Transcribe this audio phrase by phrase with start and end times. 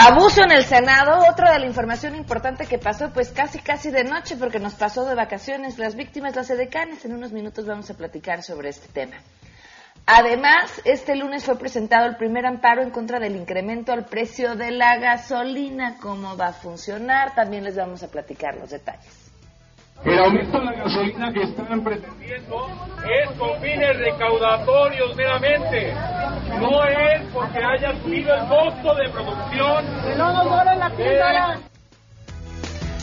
[0.00, 4.04] Abuso en el Senado, otra de la información importante que pasó, pues casi casi de
[4.04, 7.04] noche, porque nos pasó de vacaciones las víctimas, las edecanes.
[7.04, 9.16] En unos minutos vamos a platicar sobre este tema.
[10.06, 14.70] Además, este lunes fue presentado el primer amparo en contra del incremento al precio de
[14.70, 15.96] la gasolina.
[16.00, 17.34] ¿Cómo va a funcionar?
[17.34, 19.27] También les vamos a platicar los detalles.
[20.04, 22.68] El aumento de la gasolina que están pretendiendo
[23.04, 25.92] es con fines recaudatorios meramente.
[26.60, 29.84] No es porque haya subido el costo de producción.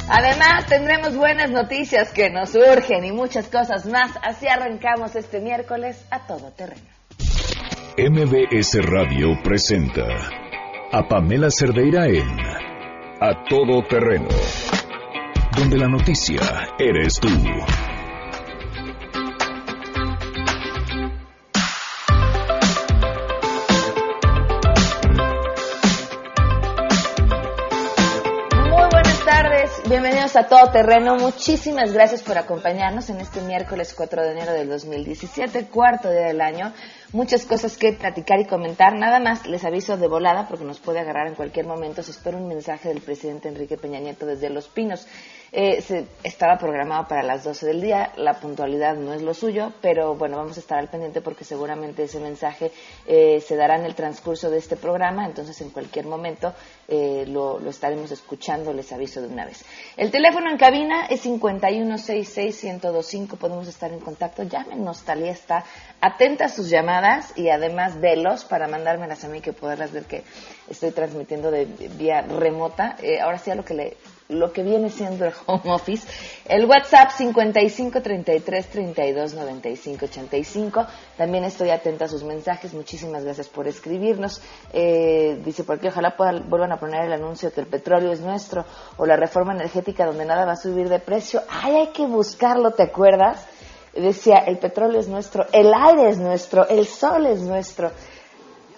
[0.08, 4.18] Además, tendremos buenas noticias que nos urgen y muchas cosas más.
[4.24, 6.82] Así arrancamos este miércoles a todo terreno.
[7.98, 10.05] MBS Radio presenta
[10.91, 12.27] a Pamela Cerdeira en
[13.20, 14.27] A Todo Terreno
[15.55, 16.41] donde la noticia
[16.77, 17.30] eres tú.
[17.30, 17.48] Muy
[28.91, 31.15] buenas tardes, bienvenidos a Todo Terreno.
[31.15, 36.41] Muchísimas gracias por acompañarnos en este miércoles 4 de enero del 2017, cuarto día del
[36.41, 36.74] año
[37.15, 38.93] muchas cosas que platicar y comentar.
[38.93, 42.04] Nada más les aviso de volada porque nos puede agarrar en cualquier momento.
[42.04, 45.08] Se espera un mensaje del presidente Enrique Peña Nieto desde Los Pinos.
[45.58, 49.72] Eh, se, estaba programado para las 12 del día, la puntualidad no es lo suyo,
[49.82, 52.74] pero bueno, vamos a estar al pendiente porque seguramente ese mensaje
[53.08, 56.54] eh, se dará en el transcurso de este programa, entonces en cualquier momento
[56.90, 59.64] eh, lo, estaremos escuchando, les aviso de una vez.
[59.96, 65.64] El teléfono en cabina es 5166-1025, podemos estar en contacto, llámenos, Talía está
[66.02, 70.26] atenta a sus llamadas y además velos para mandármelas a mí que poderlas ver que
[70.70, 72.98] estoy transmitiendo de, vía remota.
[73.22, 73.96] ahora sí a lo que le
[74.29, 76.07] lo que viene siendo el home office.
[76.45, 80.85] El WhatsApp 55 33 32 95 85.
[81.18, 82.73] También estoy atenta a sus mensajes.
[82.73, 84.41] Muchísimas gracias por escribirnos.
[84.73, 88.66] Eh, dice por qué ojalá vuelvan a poner el anuncio que el petróleo es nuestro
[88.97, 91.44] o la reforma energética donde nada va a subir de precio.
[91.50, 93.46] Ay, hay que buscarlo, ¿te acuerdas?
[93.94, 97.91] Decía, el petróleo es nuestro, el aire es nuestro, el sol es nuestro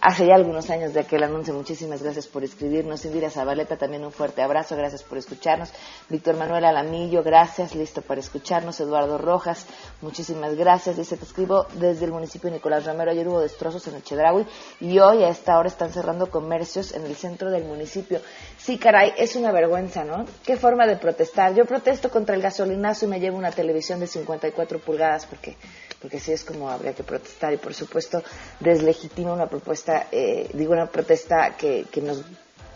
[0.07, 1.53] hace ya algunos años de aquel anuncio.
[1.53, 3.03] Muchísimas gracias por escribirnos.
[3.03, 4.77] Indira Zabaleta, también un fuerte abrazo.
[4.77, 5.73] Gracias por escucharnos.
[6.07, 7.75] Víctor Manuel Alamillo, gracias.
[7.75, 8.79] Listo para escucharnos.
[8.79, 9.65] Eduardo Rojas,
[10.01, 10.95] muchísimas gracias.
[10.95, 13.11] Dice, te escribo desde el municipio de Nicolás Romero.
[13.11, 14.45] Ayer hubo destrozos en el Chedraui
[14.79, 18.21] y hoy a esta hora están cerrando comercios en el centro del municipio.
[18.57, 20.25] Sí, caray, es una vergüenza, ¿no?
[20.45, 21.53] Qué forma de protestar.
[21.53, 25.57] Yo protesto contra el gasolinazo y me llevo una televisión de 54 pulgadas porque
[26.01, 27.53] porque sí es como habría que protestar.
[27.53, 28.23] Y por supuesto
[28.59, 32.21] deslegitima una propuesta, eh, digo una protesta que, que nos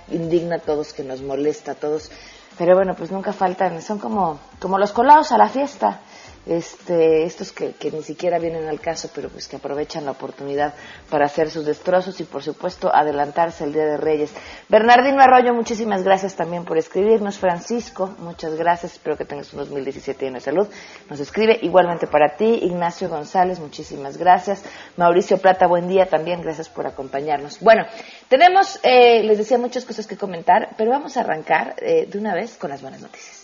[0.10, 2.12] indigna a todos, que nos molesta a todos,
[2.58, 6.02] pero bueno, pues nunca faltan, son como, como los colados a la fiesta
[6.46, 10.74] este, estos que, ni siquiera vienen al caso, pero pues que aprovechan la oportunidad
[11.10, 14.32] para hacer sus destrozos y por supuesto adelantarse el Día de Reyes.
[14.70, 17.38] Bernardino Arroyo, muchísimas gracias también por escribirnos.
[17.38, 20.68] Francisco, muchas gracias, espero que tengas un 2017 lleno de salud.
[21.10, 22.60] Nos escribe igualmente para ti.
[22.64, 24.64] Ignacio González, muchísimas gracias.
[24.98, 27.60] Mauricio Plata, buen día también, gracias por acompañarnos.
[27.60, 27.86] Bueno,
[28.28, 32.34] tenemos, eh, les decía, muchas cosas que comentar, pero vamos a arrancar eh, de una
[32.34, 33.41] vez con las buenas noticias.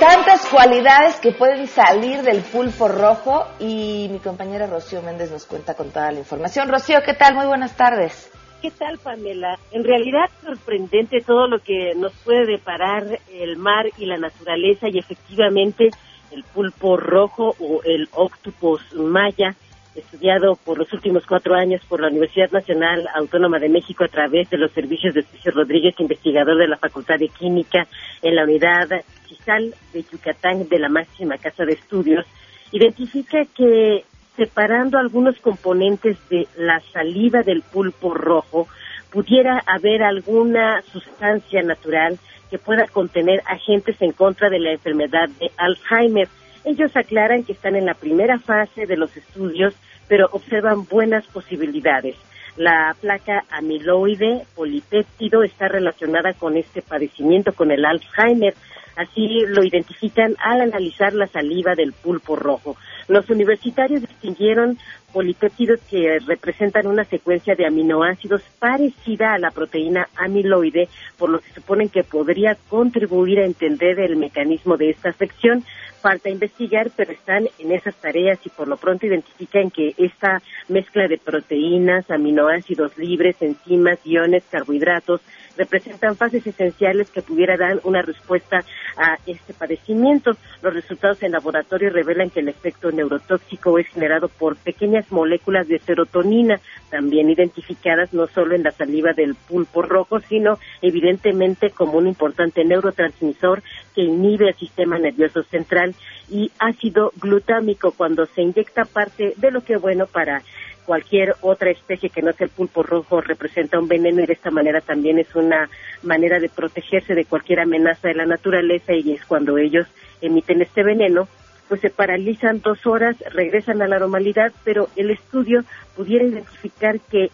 [0.00, 5.74] Tantas cualidades que pueden salir del pulpo rojo y mi compañera Rocío Méndez nos cuenta
[5.74, 6.70] con toda la información.
[6.70, 7.34] Rocío, ¿qué tal?
[7.34, 8.32] Muy buenas tardes.
[8.62, 9.58] ¿Qué tal, Pamela?
[9.72, 14.98] En realidad sorprendente todo lo que nos puede deparar el mar y la naturaleza y
[14.98, 15.90] efectivamente
[16.30, 19.54] el pulpo rojo o el octopus maya
[19.94, 24.48] estudiado por los últimos cuatro años por la Universidad Nacional Autónoma de México a través
[24.50, 27.86] de los servicios de Sergio Rodríguez, investigador de la Facultad de Química
[28.22, 28.88] en la unidad
[29.26, 32.24] Chisal de Yucatán de la máxima casa de estudios,
[32.72, 34.04] identifica que
[34.36, 38.68] separando algunos componentes de la saliva del pulpo rojo,
[39.10, 42.18] pudiera haber alguna sustancia natural
[42.48, 46.28] que pueda contener agentes en contra de la enfermedad de Alzheimer.
[46.64, 49.74] Ellos aclaran que están en la primera fase de los estudios,
[50.08, 52.16] pero observan buenas posibilidades.
[52.56, 58.54] La placa amiloide polipéptido está relacionada con este padecimiento, con el Alzheimer.
[58.96, 62.76] Así lo identifican al analizar la saliva del pulpo rojo.
[63.08, 64.78] Los universitarios distinguieron
[65.12, 71.52] polipéptidos que representan una secuencia de aminoácidos parecida a la proteína amiloide, por lo que
[71.52, 75.64] suponen que podría contribuir a entender el mecanismo de esta afección.
[76.00, 81.06] Falta investigar, pero están en esas tareas y por lo pronto identifican que esta mezcla
[81.08, 85.20] de proteínas, aminoácidos libres, enzimas, iones, carbohidratos,
[85.56, 88.64] representan fases esenciales que pudieran dar una respuesta
[88.96, 90.32] a este padecimiento.
[90.62, 95.78] Los resultados en laboratorio revelan que el efecto neurotóxico es generado por pequeñas moléculas de
[95.78, 96.60] serotonina,
[96.90, 102.64] también identificadas no solo en la saliva del pulpo rojo, sino evidentemente como un importante
[102.64, 103.62] neurotransmisor
[103.94, 105.94] que inhibe el sistema nervioso central
[106.28, 110.42] y ácido glutámico cuando se inyecta parte de lo que bueno para
[110.90, 114.50] cualquier otra especie que no sea el pulpo rojo representa un veneno y de esta
[114.50, 115.70] manera también es una
[116.02, 119.86] manera de protegerse de cualquier amenaza de la naturaleza y es cuando ellos
[120.20, 121.28] emiten este veneno
[121.70, 125.62] pues se paralizan dos horas, regresan a la normalidad, pero el estudio
[125.94, 127.30] pudiera identificar que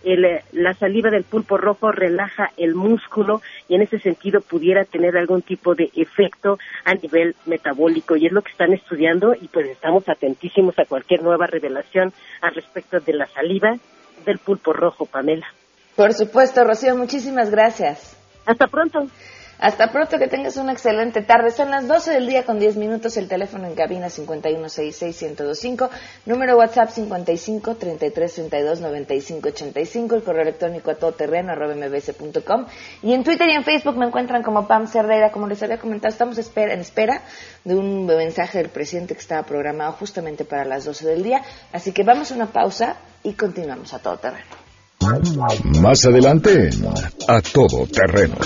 [0.52, 5.40] la saliva del pulpo rojo relaja el músculo y en ese sentido pudiera tener algún
[5.40, 10.06] tipo de efecto a nivel metabólico y es lo que están estudiando y pues estamos
[10.06, 12.12] atentísimos a cualquier nueva revelación
[12.42, 13.72] al respecto de la saliva
[14.26, 15.46] del pulpo rojo, Pamela.
[15.96, 18.22] Por supuesto, Rocío, muchísimas gracias.
[18.44, 19.06] Hasta pronto.
[19.58, 21.50] Hasta pronto, que tengas una excelente tarde.
[21.50, 23.16] Son las 12 del día con 10 minutos.
[23.16, 25.88] El teléfono en cabina 5166125,
[26.26, 32.66] número WhatsApp 55 33 32 95 85, el correo electrónico a todoterreno arroba mbs.com
[33.02, 35.32] y en Twitter y en Facebook me encuentran como Pam Cerdeira.
[35.32, 37.22] Como les había comentado, estamos en espera
[37.64, 41.42] de un mensaje del presidente que estaba programado justamente para las 12 del día.
[41.72, 44.44] Así que vamos a una pausa y continuamos a todo terreno.
[45.80, 46.70] Más adelante,
[47.28, 48.36] a todo terreno.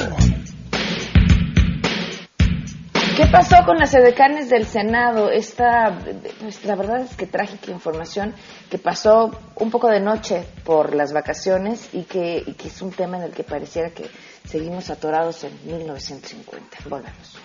[3.20, 5.31] ¿Qué pasó con las edecanes del Senado?
[5.31, 5.94] Esta,
[6.40, 8.32] pues, la verdad es que trágica información
[8.70, 13.25] que pasó un poco de noche por las vacaciones y que, es un tema en
[13.25, 14.06] el que pareciera que
[14.46, 16.78] seguimos atorados en 1950.
[16.88, 17.37] Volvemos.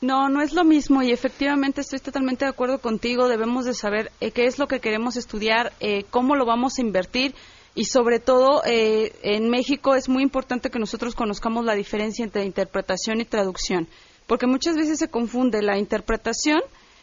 [0.00, 3.26] No, no es lo mismo y efectivamente estoy totalmente de acuerdo contigo.
[3.28, 5.72] Debemos de saber eh, qué es lo que queremos estudiar,
[6.10, 7.34] cómo lo vamos a invertir
[7.78, 12.44] y sobre todo eh, en México es muy importante que nosotros conozcamos la diferencia entre
[12.44, 13.86] interpretación y traducción,
[14.26, 15.62] porque muchas veces se confunde.
[15.62, 16.60] La interpretación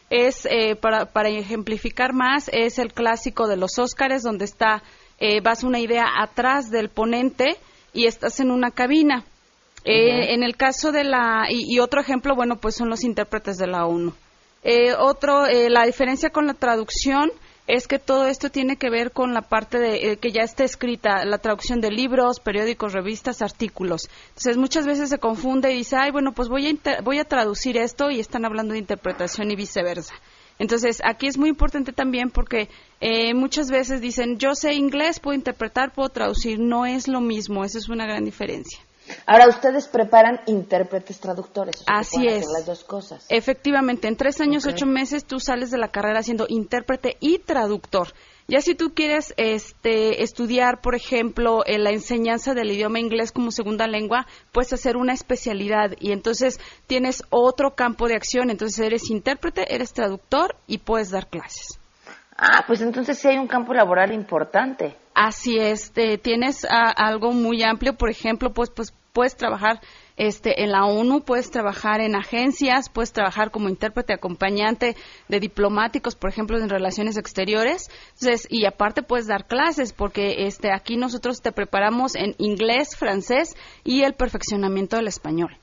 [0.10, 4.84] es eh, para, para, ejemplificar más es el clásico de los Óscares donde está
[5.18, 7.56] eh, vas una idea atrás del ponente
[7.94, 9.24] y estás en una cabina.
[9.86, 13.68] En el caso de la y, y, otro ejemplo bueno pues son los intérpretes de
[13.68, 14.14] la ONU.
[15.00, 17.32] Otro la diferencia con la traducción
[17.68, 20.64] es que todo esto tiene que ver con la parte de eh, que ya está
[20.64, 24.10] escrita, la traducción de libros, periódicos, revistas, artículos.
[24.30, 27.78] Entonces muchas veces se confunde y dice, ay, bueno, pues voy a, voy a traducir
[27.78, 30.14] esto y están hablando de interpretación y viceversa.
[30.58, 32.70] Entonces, aquí es muy importante también porque
[33.02, 36.60] eh, muchas veces dicen, yo sé inglés, puedo interpretar, puedo traducir.
[36.60, 38.80] No es lo mismo, esa es una gran diferencia.
[39.26, 41.84] Ahora, ustedes preparan intérpretes traductores.
[41.88, 42.46] Así es.
[42.52, 43.26] Las dos cosas.
[43.30, 48.10] Efectivamente, en tres años, ocho meses, tú sales de la carrera siendo intérprete y traductor.
[48.48, 53.50] Ya si tú quieres este, estudiar, por ejemplo, en la enseñanza del idioma inglés como
[53.50, 58.52] segunda lengua, puedes hacer una especialidad y entonces tienes otro campo de acción.
[58.52, 61.80] Entonces eres intérprete, eres traductor y puedes dar clases.
[62.38, 64.96] Ah, pues entonces sí hay un campo laboral importante.
[65.16, 69.80] Así es, tienes algo muy amplio, por ejemplo, pues, pues puedes trabajar
[70.18, 74.98] este, en la ONU, puedes trabajar en agencias, puedes trabajar como intérprete acompañante
[75.30, 77.90] de diplomáticos, por ejemplo, en relaciones exteriores.
[78.20, 83.56] Entonces, y aparte puedes dar clases, porque este, aquí nosotros te preparamos en inglés, francés
[83.86, 85.58] y el perfeccionamiento del español.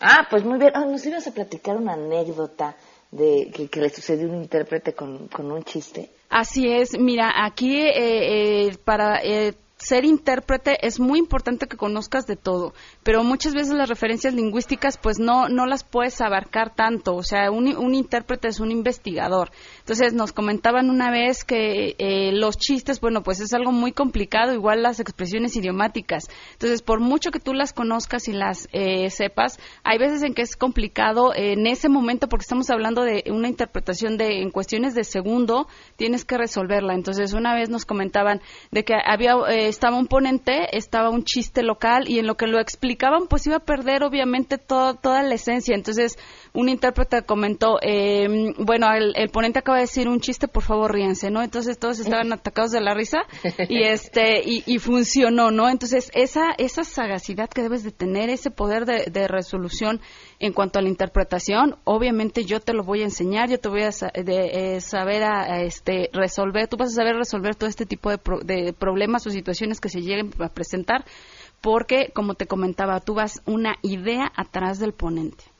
[0.00, 0.72] Ah, pues muy bien.
[0.74, 2.74] Ah, nos ibas a platicar una anécdota
[3.10, 6.10] de que, le sucedió un intérprete con un chiste.
[6.34, 12.26] Así es, mira, aquí eh, eh, para eh, ser intérprete es muy importante que conozcas
[12.26, 12.72] de todo,
[13.02, 17.50] pero muchas veces las referencias lingüísticas pues no, no las puedes abarcar tanto, o sea,
[17.50, 19.50] un, un intérprete es un investigador.
[19.80, 24.54] Entonces nos comentaban una vez que eh, los chistes, bueno, pues es algo muy complicado,
[24.54, 26.24] igual las expresiones idiomáticas.
[26.52, 30.42] Entonces, por mucho que tú las conozcas y las eh, sepas, hay veces en que
[30.42, 35.04] es complicado en ese momento porque estamos hablando de una interpretación de en cuestiones de
[35.04, 36.94] segundo, tienes que resolverla.
[36.94, 41.62] Entonces, una vez nos comentaban de que había eh, estaba un ponente, estaba un chiste
[41.62, 45.74] local y en lo que lo explicaban pues iba a perder obviamente toda la esencia.
[45.74, 46.16] Entonces
[46.54, 51.28] un intérprete comentó, eh, bueno, el, ponente acaba de decir un chiste, por favor ríense,
[51.28, 51.42] ¿no?
[51.42, 53.18] Entonces todos estaban atacados de la risa
[53.68, 55.68] y este y, funcionó, ¿no?
[55.68, 60.00] Entonces esa esa sagacidad que debes de tener, ese poder de, resolución
[60.38, 63.82] en cuanto a la interpretación, obviamente yo te lo voy a enseñar, yo te voy
[63.82, 68.10] a de, eh, saber a, este resolver, tú vas a saber resolver todo este tipo
[68.10, 71.04] de, de problemas o situaciones que se lleguen a presentar,
[71.60, 75.53] porque como te comentaba, tú vas una idea atrás del ponente.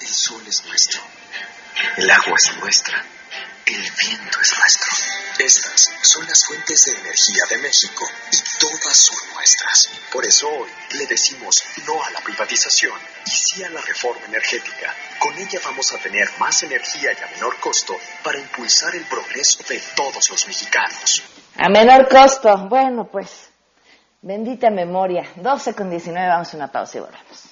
[0.00, 1.00] El sol es nuestro.
[1.96, 3.04] El agua es nuestra.
[3.66, 4.90] El viento es nuestro.
[5.38, 9.88] Estas son las fuentes de energía de México y todas son nuestras.
[10.12, 14.94] Por eso hoy le decimos no a la privatización y sí a la reforma energética.
[15.18, 19.62] Con ella vamos a tener más energía y a menor costo para impulsar el progreso
[19.68, 21.22] de todos los mexicanos.
[21.56, 22.56] A menor costo.
[22.68, 23.48] Bueno, pues,
[24.20, 25.30] bendita memoria.
[25.36, 27.51] 12 con 19, vamos a una pausa y volvemos.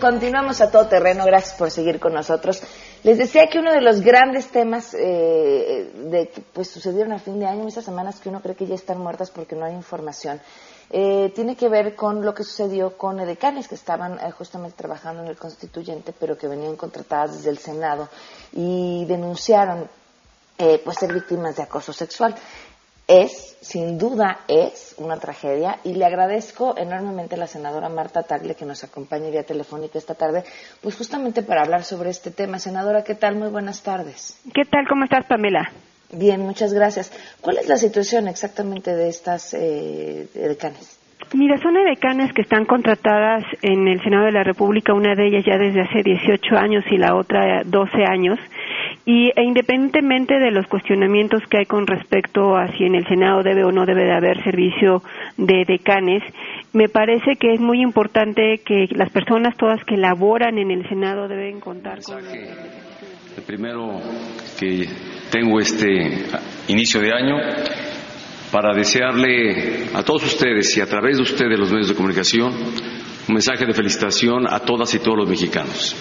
[0.00, 1.24] Continuamos a todo terreno.
[1.24, 2.62] Gracias por seguir con nosotros.
[3.02, 7.40] Les decía que uno de los grandes temas eh, de que pues, sucedieron a fin
[7.40, 10.40] de año, esas semanas que uno cree que ya están muertas porque no hay información,
[10.90, 15.22] eh, tiene que ver con lo que sucedió con edecanes que estaban eh, justamente trabajando
[15.22, 18.08] en el constituyente, pero que venían contratadas desde el Senado
[18.52, 19.88] y denunciaron
[20.84, 22.34] pues ser víctimas de acoso sexual
[23.08, 28.54] es, sin duda es, una tragedia y le agradezco enormemente a la senadora Marta Tagle
[28.54, 30.44] que nos acompañe vía telefónica esta tarde,
[30.82, 32.58] pues justamente para hablar sobre este tema.
[32.58, 33.36] Senadora, ¿qué tal?
[33.36, 34.38] Muy buenas tardes.
[34.52, 34.86] ¿Qué tal?
[34.86, 35.72] ¿Cómo estás, Pamela?
[36.12, 37.10] Bien, muchas gracias.
[37.40, 40.98] ¿Cuál es la situación exactamente de estas eh, decanes?
[41.34, 45.44] Mira, son decanes que están contratadas en el Senado de la República, una de ellas
[45.44, 48.38] ya desde hace 18 años y la otra 12 años
[49.04, 53.42] y e independientemente de los cuestionamientos que hay con respecto a si en el Senado
[53.42, 55.02] debe o no debe de haber servicio
[55.36, 56.22] de decanes,
[56.72, 61.28] me parece que es muy importante que las personas todas que laboran en el Senado
[61.28, 62.18] deben contar con...
[62.18, 64.00] El primero
[64.58, 64.86] que
[65.30, 65.86] tengo este
[66.68, 67.36] inicio de año
[68.50, 72.52] para desearle a todos ustedes y a través de ustedes los medios de comunicación
[73.28, 75.94] un mensaje de felicitación a todas y todos los mexicanos,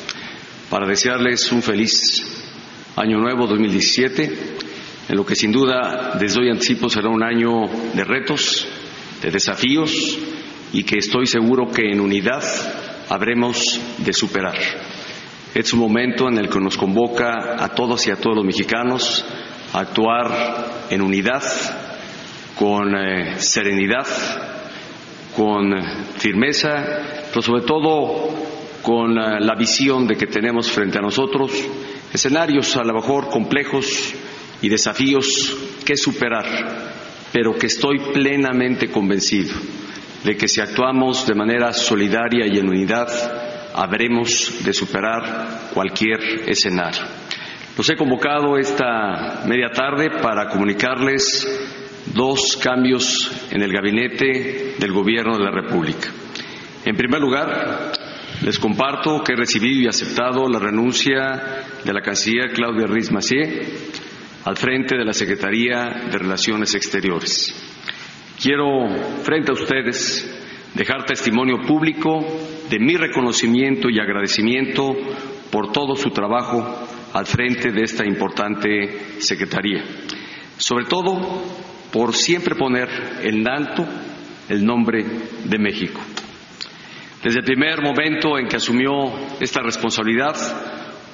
[0.69, 2.46] para desearles un feliz
[2.97, 4.23] año nuevo 2017,
[5.09, 8.67] en lo que sin duda desde hoy anticipo será un año de retos,
[9.21, 10.17] de desafíos
[10.73, 12.43] y que estoy seguro que en unidad
[13.07, 14.57] habremos de superar.
[15.53, 19.23] Es un momento en el que nos convoca a todos y a todos los mexicanos
[19.73, 21.43] a actuar en unidad,
[22.57, 24.07] con eh, serenidad,
[25.35, 25.71] con
[26.17, 28.33] firmeza, pero sobre todo
[28.81, 31.51] con eh, la visión de que tenemos frente a nosotros
[32.13, 34.13] escenarios a lo mejor complejos
[34.61, 36.45] y desafíos que superar,
[37.31, 39.53] pero que estoy plenamente convencido
[40.23, 43.07] de que si actuamos de manera solidaria y en unidad,
[43.73, 47.03] habremos de superar cualquier escenario.
[47.77, 51.47] Los he convocado esta media tarde para comunicarles
[52.13, 56.09] dos cambios en el gabinete del Gobierno de la República.
[56.83, 57.91] En primer lugar,
[58.43, 63.65] les comparto que he recibido y aceptado la renuncia de la canciller Claudia Riz Massier
[64.45, 67.53] al frente de la Secretaría de Relaciones Exteriores.
[68.41, 68.87] Quiero,
[69.23, 70.29] frente a ustedes,
[70.75, 72.19] dejar testimonio público
[72.69, 74.93] de mi reconocimiento y agradecimiento
[75.51, 79.83] por todo su trabajo al frente de esta importante Secretaría.
[80.57, 81.43] Sobre todo
[81.91, 82.87] por siempre poner
[83.23, 83.85] en alto
[84.49, 85.03] el nombre
[85.45, 85.99] de México.
[87.23, 88.91] Desde el primer momento en que asumió
[89.39, 90.35] esta responsabilidad,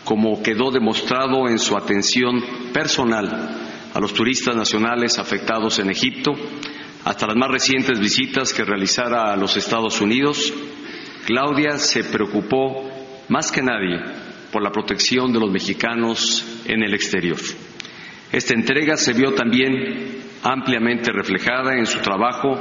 [0.04, 2.44] como quedó demostrado en su atención
[2.74, 6.34] personal a los turistas nacionales afectados en Egipto,
[7.06, 10.54] hasta las más recientes visitas que realizara a los Estados Unidos,
[11.26, 12.90] Claudia se preocupó
[13.30, 14.00] más que nadie
[14.52, 17.38] por la protección de los mexicanos en el exterior.
[18.32, 22.60] Esta entrega se vio también ampliamente reflejada en su trabajo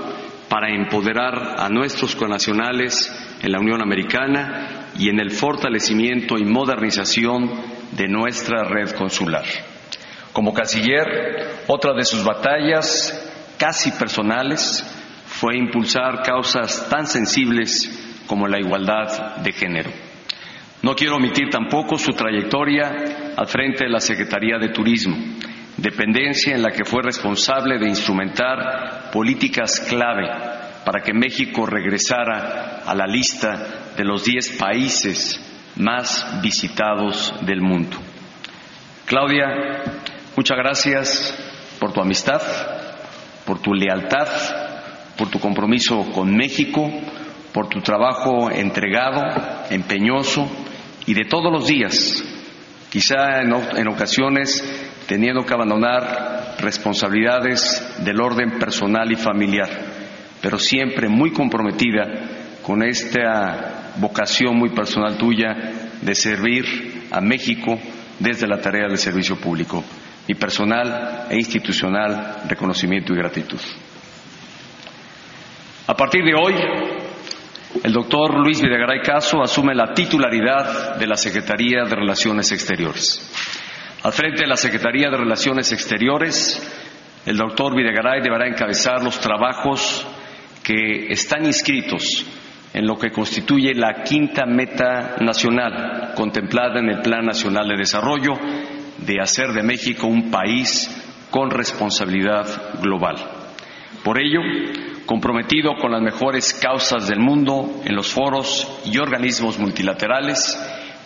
[0.53, 3.11] para empoderar a nuestros connacionales
[3.41, 7.51] en la Unión Americana y en el fortalecimiento y modernización
[7.93, 9.47] de nuestra red consular.
[10.35, 14.85] Como canciller, otra de sus batallas casi personales
[15.25, 19.91] fue impulsar causas tan sensibles como la igualdad de género.
[20.83, 25.17] No quiero omitir tampoco su trayectoria al frente de la Secretaría de Turismo,
[25.83, 30.29] dependencia en la que fue responsable de instrumentar políticas clave
[30.85, 35.41] para que México regresara a la lista de los diez países
[35.77, 37.97] más visitados del mundo.
[39.07, 39.83] Claudia,
[40.37, 41.35] muchas gracias
[41.81, 42.41] por tu amistad,
[43.45, 44.29] por tu lealtad,
[45.17, 46.89] por tu compromiso con México,
[47.53, 49.23] por tu trabajo entregado,
[49.71, 50.49] empeñoso
[51.07, 52.25] y de todos los días,
[52.89, 59.69] quizá en, ocasiones teniendo que abandonar responsabilidades del orden personal y familiar,
[60.41, 62.05] pero siempre muy comprometida
[62.63, 65.55] con esta vocación muy personal tuya
[66.01, 67.79] de servir a México
[68.19, 69.85] desde la tarea del servicio público.
[70.29, 73.59] Mi personal e institucional reconocimiento y gratitud.
[75.87, 76.55] A partir de hoy,
[77.83, 83.52] el doctor Luis Videgaray Caso asume la titularidad de la Secretaría de Relaciones Exteriores.
[84.03, 86.61] Al frente de la Secretaría de Relaciones Exteriores,
[87.25, 90.05] el doctor Videgaray deberá encabezar los trabajos
[90.65, 92.27] que están inscritos
[92.75, 98.33] en lo que constituye la quinta meta nacional contemplada en el Plan Nacional de Desarrollo
[98.99, 100.91] de hacer de México un país
[101.31, 103.15] con responsabilidad global.
[104.03, 104.41] Por ello,
[105.07, 110.59] comprometido con las mejores causas del mundo en los foros y organismos multilaterales,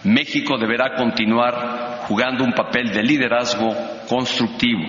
[0.04, 3.74] México deberá continuar jugando un papel de liderazgo
[4.08, 4.84] constructivo,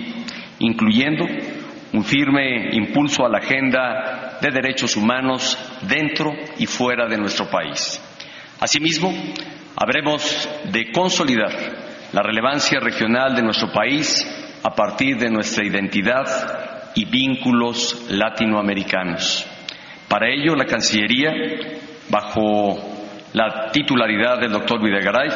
[0.60, 1.26] incluyendo
[1.92, 8.00] un firme impulso a la agenda de derechos humanos dentro y fuera de nuestro país.
[8.60, 9.12] Asimismo,
[9.76, 11.52] habremos de consolidar
[12.12, 14.26] la relevancia regional de nuestro país
[14.62, 19.46] a partir de nuestra identidad y vínculos latinoamericanos.
[20.08, 21.32] Para ello, la Cancillería,
[22.08, 22.87] bajo
[23.32, 25.28] la titularidad del doctor Videgaray,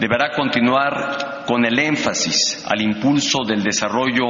[0.00, 4.26] deberá continuar con el énfasis al impulso del desarrollo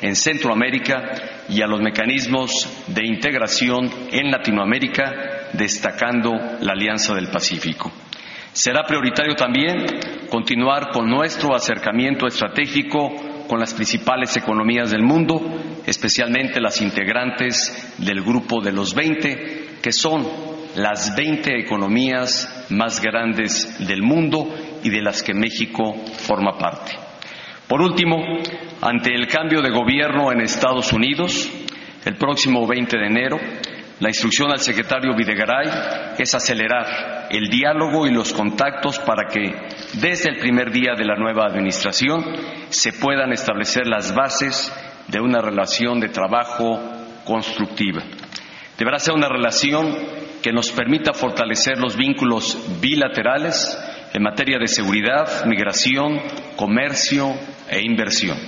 [0.00, 1.02] en Centroamérica
[1.48, 7.90] y a los mecanismos de integración en Latinoamérica, destacando la Alianza del Pacífico.
[8.52, 9.86] Será prioritario también
[10.28, 13.10] continuar con nuestro acercamiento estratégico
[13.48, 15.40] con las principales economías del mundo,
[15.86, 20.26] especialmente las integrantes del grupo de los 20, que son
[20.76, 25.94] las 20 economías más grandes del mundo y de las que México
[26.26, 26.92] forma parte.
[27.68, 28.16] Por último,
[28.80, 31.48] ante el cambio de gobierno en Estados Unidos,
[32.04, 33.38] el próximo 20 de enero,
[34.00, 35.68] la instrucción al secretario Videgaray
[36.18, 39.52] es acelerar el diálogo y los contactos para que
[40.00, 42.24] desde el primer día de la nueva administración
[42.70, 44.72] se puedan establecer las bases
[45.08, 46.80] de una relación de trabajo
[47.24, 48.02] constructiva.
[48.80, 49.94] Deberá ser una relación
[50.40, 53.78] que nos permita fortalecer los vínculos bilaterales
[54.14, 56.18] en materia de seguridad, migración,
[56.56, 57.30] comercio
[57.68, 58.38] e inversión.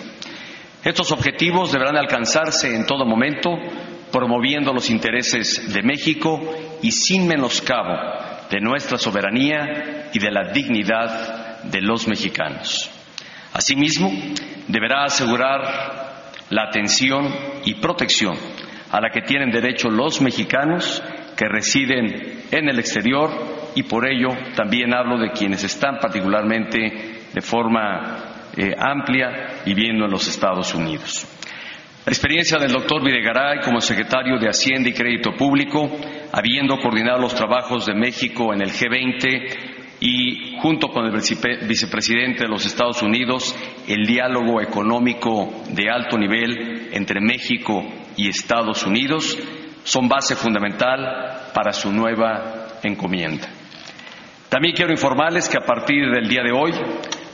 [0.82, 3.50] Estos objetivos deberán alcanzarse en todo momento
[4.10, 6.40] promoviendo los intereses de México
[6.80, 7.92] y sin menoscabo
[8.48, 12.88] de nuestra soberanía y de la dignidad de los mexicanos.
[13.52, 14.10] Asimismo,
[14.66, 17.28] deberá asegurar la atención
[17.66, 18.61] y protección
[18.92, 21.02] a la que tienen derecho los mexicanos
[21.34, 23.30] que residen en el exterior
[23.74, 26.78] y por ello también hablo de quienes están particularmente
[27.32, 31.26] de forma eh, amplia viviendo en los Estados Unidos.
[32.04, 35.88] La experiencia del doctor Videgaray como secretario de Hacienda y Crédito Público,
[36.32, 42.48] habiendo coordinado los trabajos de México en el G20 y junto con el vicepresidente de
[42.48, 43.56] los Estados Unidos
[43.88, 47.84] el diálogo económico de alto nivel entre México
[48.16, 49.38] y Estados Unidos
[49.84, 53.48] son base fundamental para su nueva encomienda.
[54.48, 56.72] También quiero informarles que a partir del día de hoy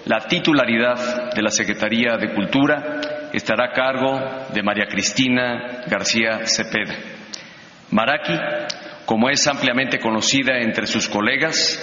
[0.06, 4.18] la titularidad de la Secretaría de Cultura estará a cargo
[4.52, 6.94] de María Cristina García Cepeda.
[7.90, 8.34] Maraki,
[9.04, 11.78] como es ampliamente conocida entre sus colegas,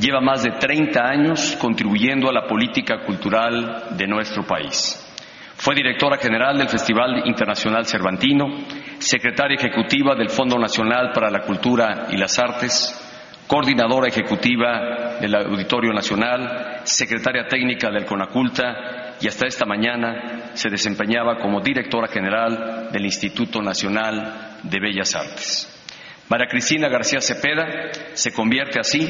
[0.00, 5.09] lleva más de 30 años contribuyendo a la política cultural de nuestro país.
[5.70, 8.44] Fue directora general del Festival Internacional Cervantino,
[8.98, 12.92] secretaria ejecutiva del Fondo Nacional para la Cultura y las Artes,
[13.46, 21.36] coordinadora ejecutiva del Auditorio Nacional, secretaria técnica del CONACULTA y hasta esta mañana se desempeñaba
[21.36, 25.68] como directora general del Instituto Nacional de Bellas Artes.
[26.28, 29.02] María Cristina García Cepeda se convierte así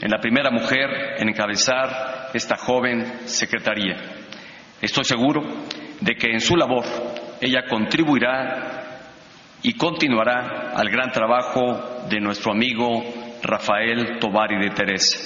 [0.00, 0.88] en la primera mujer
[1.18, 3.96] en encabezar esta joven secretaría.
[4.80, 5.42] Estoy seguro
[6.00, 6.84] de que en su labor
[7.40, 8.76] ella contribuirá
[9.62, 13.02] y continuará al gran trabajo de nuestro amigo
[13.42, 15.18] Rafael Tobari de Teresa,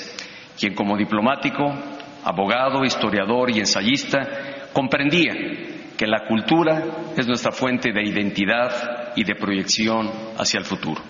[0.58, 1.64] quien como diplomático,
[2.24, 5.34] abogado, historiador y ensayista comprendía
[5.96, 6.82] que la cultura
[7.16, 11.02] es nuestra fuente de identidad y de proyección hacia el futuro.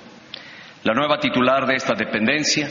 [0.82, 2.68] La nueva titular de esta dependencia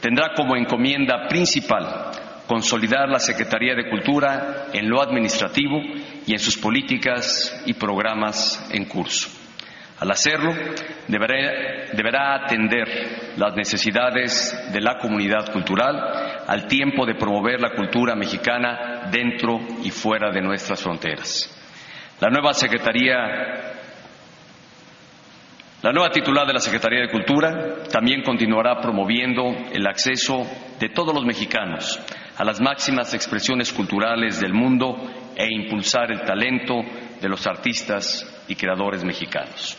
[0.00, 2.09] tendrá como encomienda principal
[2.50, 5.80] consolidar la Secretaría de Cultura en lo administrativo
[6.26, 9.30] y en sus políticas y programas en curso.
[10.00, 10.52] Al hacerlo,
[11.06, 15.96] deberá, atender las necesidades de la comunidad cultural
[16.48, 21.56] al tiempo de promover la cultura mexicana dentro y fuera de nuestras fronteras.
[22.18, 23.76] La nueva Secretaría
[25.82, 30.46] la nueva titular de la Secretaría de Cultura también continuará promoviendo el acceso
[30.80, 31.98] de todos los mexicanos
[32.40, 34.96] a las máximas expresiones culturales del mundo
[35.36, 36.74] e impulsar el talento
[37.20, 39.76] de los artistas y creadores mexicanos.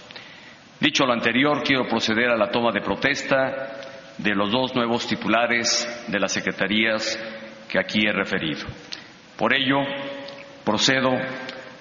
[0.80, 6.06] Dicho lo anterior, quiero proceder a la toma de protesta de los dos nuevos titulares
[6.08, 7.18] de las secretarías
[7.68, 8.68] que aquí he referido.
[9.40, 9.80] Por ello,
[10.64, 11.10] procedo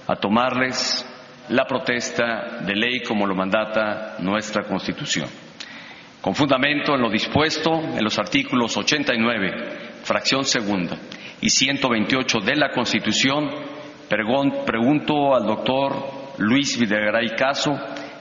[0.06, 1.06] a tomarles
[1.50, 5.28] la protesta de ley como lo mandata nuestra Constitución.
[6.22, 10.96] Con fundamento en lo dispuesto en los artículos 89, fracción segunda,
[11.40, 13.48] y 128 de la Constitución,
[14.08, 17.72] pregunto al doctor Luis Videgaray Caso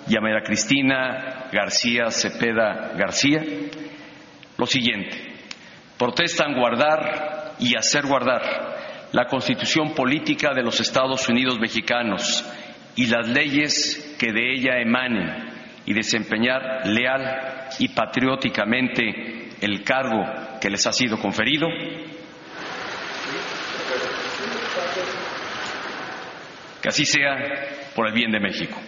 [0.07, 3.43] y a María Cristina García Cepeda García
[4.57, 5.17] lo siguiente.
[5.97, 8.41] Protestan guardar y hacer guardar
[9.11, 12.45] la Constitución política de los Estados Unidos mexicanos
[12.95, 15.49] y las leyes que de ella emanen
[15.85, 20.25] y desempeñar leal y patrióticamente el cargo
[20.59, 21.67] que les ha sido conferido?
[26.81, 27.35] Que así sea
[27.95, 28.79] por el bien de México.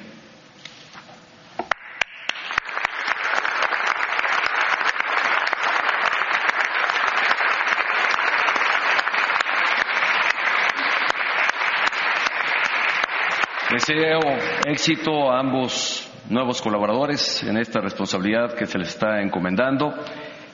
[13.72, 14.20] Deseo
[14.66, 19.94] éxito a ambos nuevos colaboradores en esta responsabilidad que se les está encomendando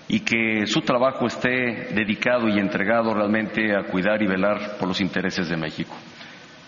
[0.08, 5.02] y que su trabajo esté dedicado y entregado realmente a cuidar y velar por los
[5.02, 5.96] intereses de México.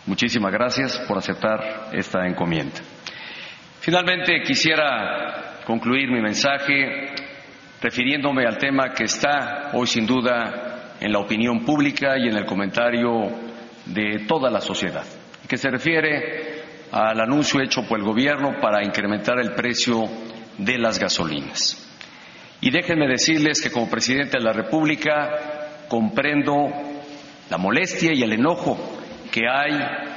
[0.06, 2.80] Muchísimas gracias por aceptar esta encomienda.
[3.80, 7.14] Finalmente, quisiera concluir mi mensaje
[7.82, 12.46] refiriéndome al tema que está hoy sin duda en la opinión pública y en el
[12.46, 13.30] comentario
[13.86, 15.06] de toda la sociedad,
[15.48, 20.04] que se refiere al anuncio hecho por el Gobierno para incrementar el precio
[20.58, 21.89] de las gasolinas.
[22.62, 26.68] Y déjenme decirles que como presidente de la República comprendo
[27.50, 28.78] la molestia y el enojo
[29.32, 29.72] que hay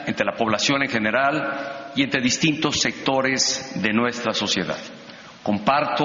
[0.06, 4.78] entre la población en general y entre distintos sectores de nuestra sociedad.
[5.42, 6.04] Comparto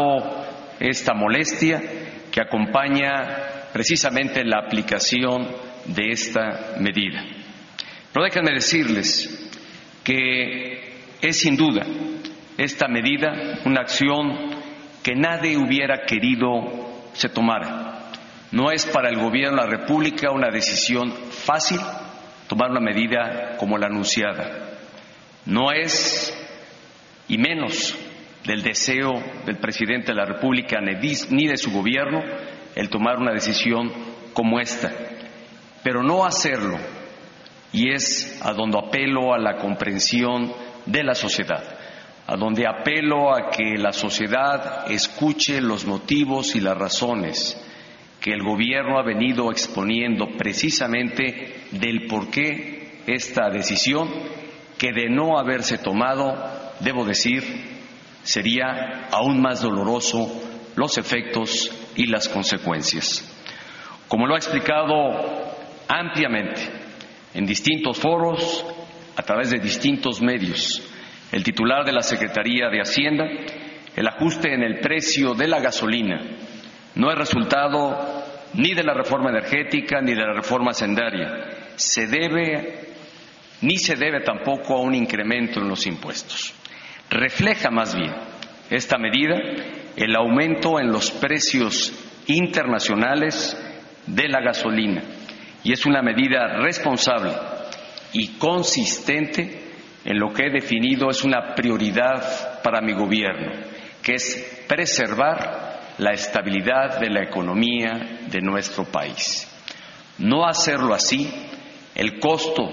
[0.80, 1.82] esta molestia
[2.32, 5.48] que acompaña precisamente la aplicación
[5.86, 7.24] de esta medida.
[8.12, 9.50] Pero déjenme decirles
[10.04, 11.86] que es sin duda
[12.58, 14.57] esta medida una acción
[15.08, 16.52] que nadie hubiera querido
[17.14, 18.10] se tomara.
[18.52, 21.80] No es para el Gobierno de la República una decisión fácil
[22.50, 24.80] tomar una medida como la anunciada.
[25.46, 26.38] No es,
[27.30, 27.98] y menos
[28.44, 29.14] del deseo
[29.46, 32.22] del presidente de la República ni de su gobierno,
[32.76, 33.90] el tomar una decisión
[34.34, 34.92] como esta.
[35.84, 36.78] Pero no hacerlo,
[37.72, 40.52] y es a donde apelo a la comprensión
[40.86, 41.77] de la sociedad,
[42.28, 47.58] a donde apelo a que la sociedad escuche los motivos y las razones
[48.20, 54.10] que el gobierno ha venido exponiendo precisamente del por qué esta decisión,
[54.78, 56.36] que de no haberse tomado,
[56.82, 57.44] debo decir,
[58.24, 60.30] sería aún más doloroso
[60.76, 63.24] los efectos y las consecuencias.
[64.10, 64.92] Como lo ha explicado
[65.88, 66.62] ampliamente
[67.34, 68.66] en distintos foros,
[69.16, 70.87] a través de distintos medios,
[71.32, 73.26] el titular de la Secretaría de Hacienda,
[73.96, 76.22] el ajuste en el precio de la gasolina
[76.98, 81.48] no es resultado ni de la reforma energética ni de la reforma sendaria.
[81.76, 82.90] Se debe,
[83.62, 86.56] ni se debe tampoco a un incremento en los impuestos.
[87.10, 88.14] Refleja más bien
[88.70, 89.38] esta medida
[89.96, 91.94] el aumento en los precios
[92.26, 93.56] internacionales
[94.08, 95.04] de la gasolina
[95.64, 97.32] y es una medida responsable
[98.14, 99.57] y consistente
[100.08, 103.52] en lo que he definido es una prioridad para mi gobierno,
[104.02, 109.46] que es preservar la estabilidad de la economía de nuestro país.
[110.18, 111.30] No hacerlo así,
[111.94, 112.64] el costo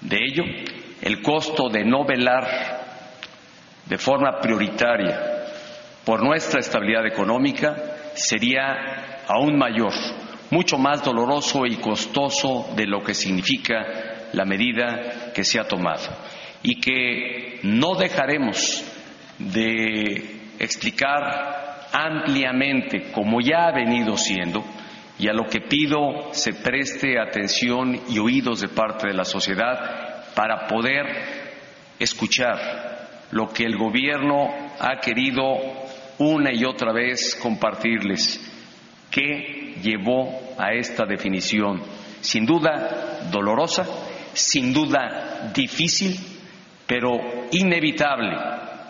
[0.00, 0.42] de ello,
[1.00, 2.48] el costo de no velar
[3.86, 5.44] de forma prioritaria
[6.04, 7.76] por nuestra estabilidad económica
[8.14, 9.92] sería aún mayor,
[10.50, 13.86] mucho más doloroso y costoso de lo que significa
[14.32, 16.08] la medida que se ha tomado
[16.62, 18.84] y que no dejaremos
[19.38, 24.64] de explicar ampliamente, como ya ha venido siendo,
[25.18, 30.24] y a lo que pido se preste atención y oídos de parte de la sociedad
[30.34, 31.06] para poder
[31.98, 35.44] escuchar lo que el gobierno ha querido
[36.18, 38.40] una y otra vez compartirles,
[39.10, 41.82] qué llevó a esta definición,
[42.20, 43.86] sin duda dolorosa,
[44.32, 46.16] sin duda difícil,
[46.90, 47.20] pero
[47.52, 48.36] inevitable.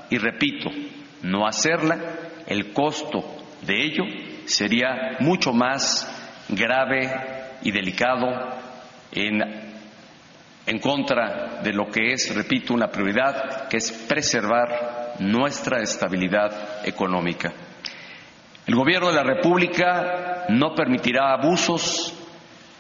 [0.09, 0.71] Y repito,
[1.23, 1.99] no hacerla,
[2.47, 3.23] el costo
[3.61, 4.05] de ello
[4.47, 6.09] sería mucho más
[6.49, 7.11] grave
[7.61, 8.27] y delicado
[9.13, 9.43] en,
[10.65, 17.53] en contra de lo que es, repito, una prioridad, que es preservar nuestra estabilidad económica.
[18.67, 22.15] El Gobierno de la República no permitirá abusos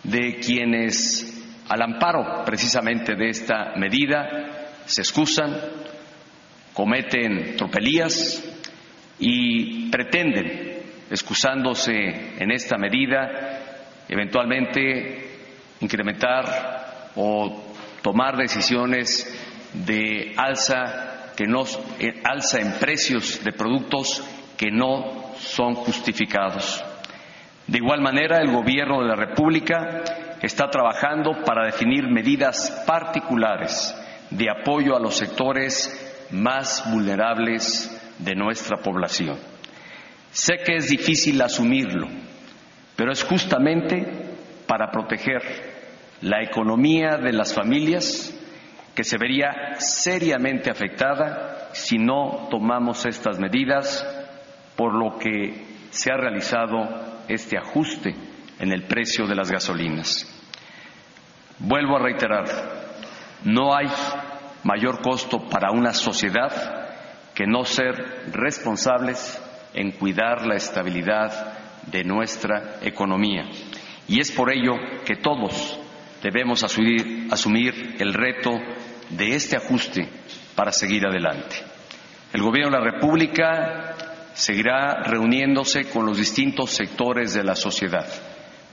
[0.02, 4.59] de quienes, al amparo precisamente de esta medida,
[4.90, 5.56] se excusan,
[6.74, 8.42] cometen tropelías
[9.20, 15.30] y pretenden, excusándose en esta medida, eventualmente
[15.80, 17.72] incrementar o
[18.02, 19.32] tomar decisiones
[19.72, 21.62] de alza que no
[22.00, 24.24] eh, alza en precios de productos
[24.56, 26.84] que no son justificados.
[27.68, 30.02] De igual manera, el Gobierno de la República
[30.42, 33.94] está trabajando para definir medidas particulares
[34.30, 39.38] de apoyo a los sectores más vulnerables de nuestra población.
[40.30, 42.06] Sé que es difícil asumirlo,
[42.96, 44.06] pero es justamente
[44.66, 45.42] para proteger
[46.20, 48.36] la economía de las familias
[48.94, 54.06] que se vería seriamente afectada si no tomamos estas medidas,
[54.76, 56.78] por lo que se ha realizado
[57.28, 58.14] este ajuste
[58.58, 60.26] en el precio de las gasolinas.
[61.58, 62.44] Vuelvo a reiterar,
[63.44, 63.86] no hay
[64.64, 66.88] mayor costo para una sociedad
[67.34, 69.40] que no ser responsables
[69.74, 73.48] en cuidar la estabilidad de nuestra economía.
[74.08, 74.72] Y es por ello
[75.04, 75.78] que todos
[76.22, 78.50] debemos asumir, asumir, el reto
[79.10, 80.08] de este ajuste
[80.54, 81.56] para seguir adelante.
[82.32, 83.94] El Gobierno de la República
[84.34, 88.06] seguirá reuniéndose con los distintos sectores de la sociedad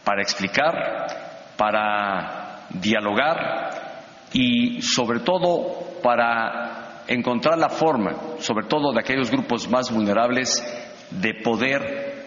[0.03, 3.86] para explicar, para dialogar
[4.33, 10.63] y sobre todo para encontrar la forma, sobre todo de aquellos grupos más vulnerables,
[11.11, 12.25] de poder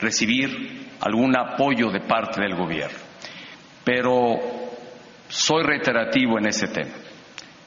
[0.00, 2.98] recibir algún apoyo de parte del gobierno.
[3.84, 4.34] Pero
[5.28, 6.94] soy reiterativo en ese tema.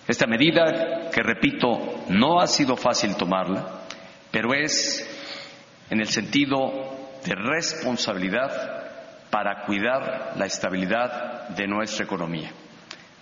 [0.08, 3.82] Esta medida, que repito, no ha sido fácil tomarla,
[4.30, 5.04] pero es
[5.90, 8.52] en el sentido de responsabilidad
[9.32, 12.52] para cuidar la estabilidad de nuestra economía.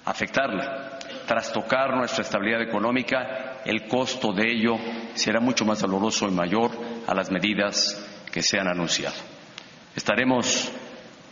[0.06, 4.76] Afectarla, trastocar nuestra estabilidad económica, el costo de ello
[5.14, 6.72] será mucho más doloroso y mayor
[7.08, 9.16] a las medidas que se han anunciado.
[9.96, 10.72] Estaremos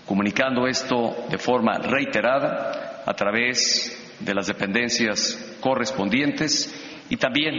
[0.06, 7.56] comunicando esto de forma reiterada a través de las dependencias correspondientes y también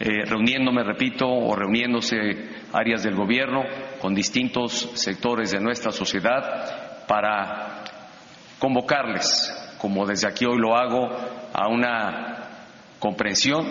[0.00, 2.16] eh, reuniéndome, repito, o reuniéndose
[2.72, 3.64] áreas del gobierno
[4.00, 7.84] con distintos sectores de nuestra sociedad para
[8.58, 11.08] convocarles, como desde aquí hoy lo hago,
[11.52, 12.48] a una
[12.98, 13.66] comprensión,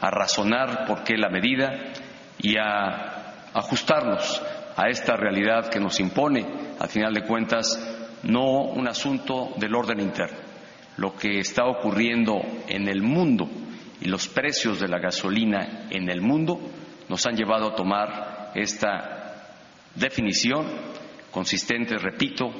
[0.00, 1.92] a razonar por qué la medida
[2.38, 4.42] y a ajustarnos
[4.76, 6.44] a esta realidad que nos impone,
[6.78, 7.80] al final de cuentas,
[8.24, 10.38] no un asunto del orden interno.
[10.96, 13.48] Lo que está ocurriendo en el mundo
[14.00, 16.60] y los precios de la gasolina en el mundo
[17.08, 19.34] nos han llevado a tomar esta
[19.94, 20.66] definición
[21.30, 22.52] consistente, repito,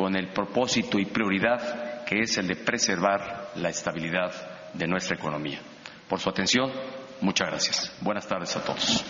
[0.00, 4.32] con el propósito y prioridad que es el de preservar la estabilidad
[4.72, 5.60] de nuestra economía.
[6.08, 6.72] Por su atención,
[7.20, 7.98] muchas gracias.
[8.00, 9.04] Buenas tardes a todos.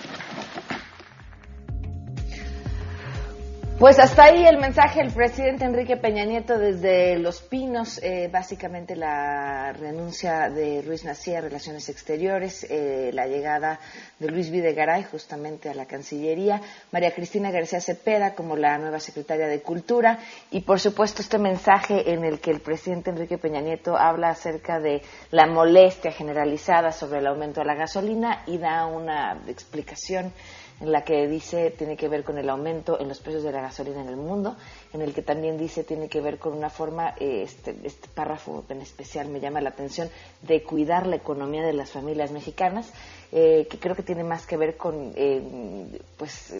[3.80, 8.94] Pues hasta ahí el mensaje del presidente Enrique Peña Nieto desde Los Pinos, eh, básicamente
[8.94, 13.80] la renuncia de Luis Nacía a Relaciones Exteriores, eh, la llegada
[14.18, 16.60] de Luis Videgaray justamente a la Cancillería,
[16.92, 20.18] María Cristina García Cepeda como la nueva secretaria de Cultura
[20.50, 24.78] y por supuesto este mensaje en el que el presidente Enrique Peña Nieto habla acerca
[24.78, 30.34] de la molestia generalizada sobre el aumento de la gasolina y da una explicación
[30.80, 34.00] la que dice tiene que ver con el aumento en los precios de la gasolina
[34.00, 34.56] en el mundo,
[34.92, 38.80] en el que también dice tiene que ver con una forma, este, este párrafo en
[38.80, 40.08] especial me llama la atención,
[40.42, 42.92] de cuidar la economía de las familias mexicanas,
[43.32, 46.54] eh, que creo que tiene más que ver con, eh, pues,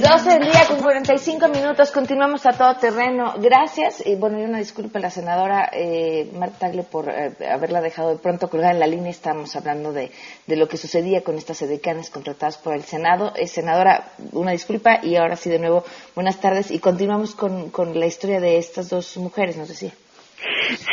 [0.00, 3.34] 12 del día con 45 minutos, continuamos a todo terreno.
[3.40, 7.80] Gracias y bueno, y una disculpa a la senadora eh, Marta Tagle por eh, haberla
[7.80, 9.10] dejado de pronto colgada en la línea.
[9.10, 10.12] Estamos hablando de,
[10.46, 13.32] de lo que sucedía con estas edecanes contratadas por el Senado.
[13.34, 15.82] Eh, senadora, una disculpa y ahora sí de nuevo
[16.14, 19.92] buenas tardes y continuamos con, con la historia de estas dos mujeres, nos decía.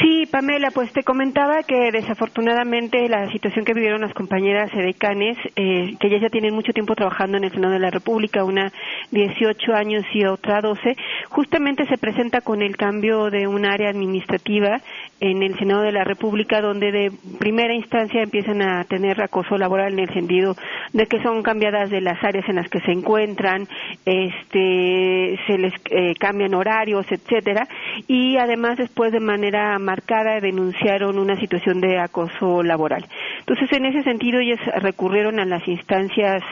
[0.02, 5.96] Sí, Pamela, pues te comentaba que desafortunadamente la situación que vivieron las compañeras edecanes, eh,
[6.00, 8.72] que ellas ya tienen mucho tiempo trabajando en el Senado de la República, una
[9.12, 10.96] 18 años y otra 12,
[11.30, 14.82] justamente se presenta con el cambio de un área administrativa
[15.20, 19.94] en el Senado de la República, donde de primera instancia empiezan a tener acoso laboral
[19.94, 20.56] en el sentido
[20.94, 23.68] de que son cambiadas de las áreas en las que se encuentran,
[24.06, 27.68] este, se les eh, cambian horarios, etcétera,
[28.08, 33.06] y además después de manera marcada denunciaron una situación de acoso laboral.
[33.40, 36.44] Entonces, en ese sentido, ellos recurrieron a las instancias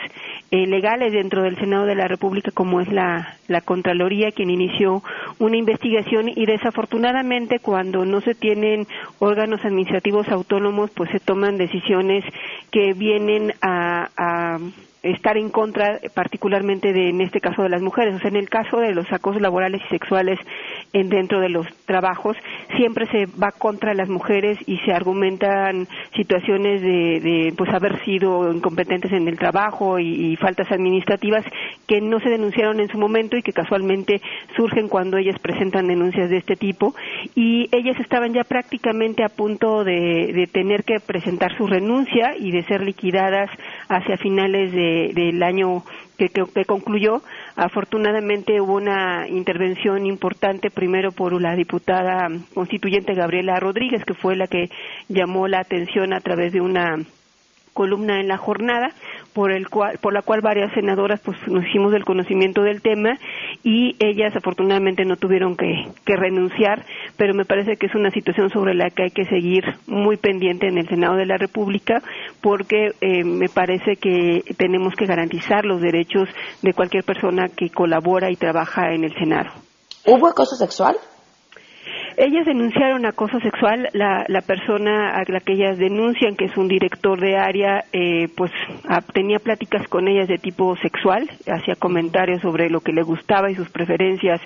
[0.53, 5.01] eh, legales dentro del Senado de la República, como es la, la Contraloría, quien inició
[5.39, 8.85] una investigación y desafortunadamente cuando no se tienen
[9.17, 12.23] órganos administrativos autónomos, pues se toman decisiones
[12.69, 14.59] que vienen a, a
[15.01, 18.13] estar en contra particularmente de en este caso de las mujeres.
[18.15, 20.37] O sea en el caso de los acosos laborales y sexuales
[20.93, 22.37] en dentro de los trabajos
[22.77, 28.51] siempre se va contra las mujeres y se argumentan situaciones de, de pues haber sido
[28.51, 31.43] incompetentes en el trabajo y, y, faltas administrativas
[31.87, 34.21] que no se denunciaron en su momento y que casualmente
[34.55, 36.93] surgen cuando ellas presentan denuncias de este tipo.
[37.35, 42.51] Y ellas estaban ya prácticamente a punto de, de tener que presentar su renuncia y
[42.51, 43.49] de ser liquidadas
[43.93, 45.83] hacia finales del año
[46.17, 47.21] que, que, concluyó.
[47.55, 54.47] Afortunadamente hubo una intervención importante primero por la diputada constituyente Gabriela Rodríguez, que fue la
[54.47, 54.69] que
[55.07, 56.97] llamó la atención a través de una
[57.73, 58.89] columna en la jornada
[59.33, 63.17] por el cual por la cual varias senadoras pues nos hicimos del conocimiento del tema
[63.63, 66.85] y ellas afortunadamente no tuvieron que, renunciar
[67.17, 70.67] pero me parece que es una situación sobre la que hay que seguir muy pendiente
[70.67, 72.01] en el Senado de la República
[72.41, 76.29] porque eh, me parece que tenemos que garantizar los derechos
[76.61, 79.51] de cualquier persona que colabora y trabaja en el Senado.
[80.05, 80.95] ¿Hubo acoso sexual?
[82.17, 86.67] Ellas denunciaron acoso sexual, la, la persona a la que ellas denuncian, que es un
[86.67, 88.51] director de área, eh, pues
[89.13, 93.55] tenía pláticas con ellas de tipo sexual, hacía comentarios sobre lo que le gustaba y
[93.55, 94.41] sus preferencias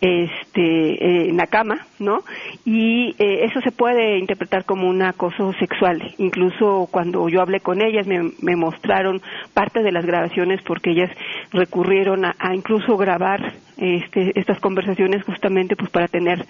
[0.00, 2.20] este, eh, en la cama, ¿no?
[2.64, 6.02] Y eh, eso se puede interpretar como un acoso sexual.
[6.18, 9.20] Incluso cuando yo hablé con ellas me, me mostraron
[9.52, 11.10] parte de las grabaciones porque ellas
[11.52, 16.46] recurrieron a, a incluso grabar este, estas conversaciones justamente pues para tener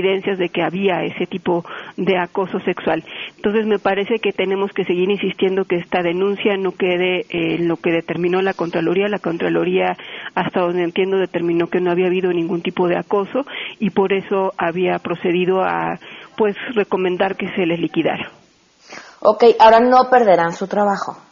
[0.00, 1.64] evidencias de que había ese tipo
[1.96, 3.04] de acoso sexual.
[3.36, 7.76] Entonces me parece que tenemos que seguir insistiendo que esta denuncia no quede en lo
[7.76, 9.08] que determinó la Contraloría.
[9.08, 9.96] La Contraloría,
[10.34, 13.44] hasta donde entiendo, determinó que no había habido ningún tipo de acoso
[13.78, 15.98] y por eso había procedido a
[16.36, 18.30] pues recomendar que se les liquidara.
[19.20, 21.29] Ok, ahora no perderán su trabajo.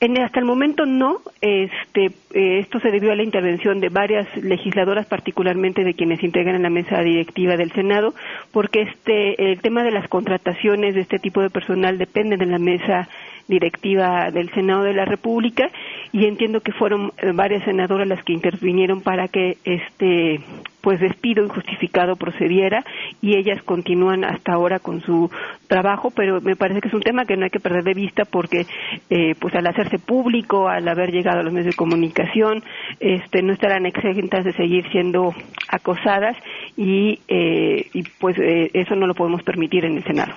[0.00, 1.18] En, hasta el momento no.
[1.40, 6.62] Este, eh, esto se debió a la intervención de varias legisladoras, particularmente de quienes integran
[6.62, 8.14] la mesa directiva del Senado,
[8.52, 12.58] porque este, el tema de las contrataciones de este tipo de personal depende de la
[12.58, 13.08] mesa
[13.48, 15.68] directiva del Senado de la República
[16.12, 20.40] y entiendo que fueron eh, varias senadoras las que intervinieron para que este
[20.80, 22.84] pues despido injustificado procediera
[23.20, 25.30] y ellas continúan hasta ahora con su
[25.66, 28.24] trabajo pero me parece que es un tema que no hay que perder de vista
[28.24, 28.66] porque
[29.10, 32.62] eh, pues al hacerse público al haber llegado a los medios de comunicación
[33.00, 35.34] este no estarán exentas de seguir siendo
[35.68, 36.36] acosadas
[36.76, 40.34] y, eh, y pues eso no lo podemos permitir en el Senado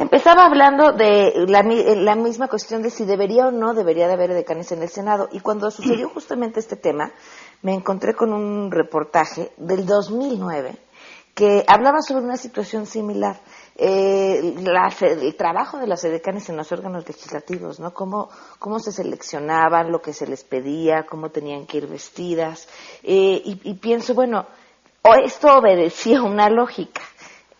[0.00, 4.32] Empezaba hablando de la, la, misma cuestión de si debería o no debería de haber
[4.32, 5.28] decanes en el Senado.
[5.30, 7.12] Y cuando sucedió justamente este tema,
[7.60, 10.74] me encontré con un reportaje del 2009
[11.34, 13.42] que hablaba sobre una situación similar.
[13.76, 17.92] Eh, el trabajo de las decanes en los órganos legislativos, ¿no?
[17.92, 22.68] Cómo, cómo se seleccionaban, lo que se les pedía, cómo tenían que ir vestidas.
[23.02, 24.46] Eh, y, y pienso, bueno,
[25.22, 27.02] esto obedecía una lógica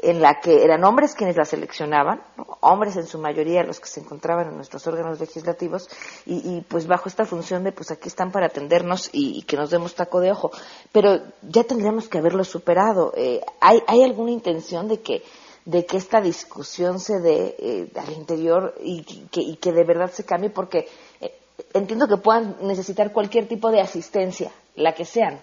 [0.03, 2.23] en la que eran hombres quienes la seleccionaban,
[2.61, 5.89] hombres en su mayoría los que se encontraban en nuestros órganos legislativos,
[6.27, 9.95] y, pues bajo esta función de pues aquí están para atendernos y, que nos demos
[9.95, 10.51] taco de ojo.
[10.93, 13.13] Pero ya tendríamos que haberlo superado.
[13.17, 15.23] Eh, ¿hay, ¿Hay alguna intención de que
[15.65, 20.11] de que esta discusión se dé eh, al interior y que, y que de verdad
[20.11, 20.89] se cambie porque
[21.21, 21.39] eh,
[21.75, 25.41] entiendo que puedan necesitar cualquier tipo de asistencia, la que sean,